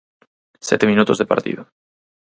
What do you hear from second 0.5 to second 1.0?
Sete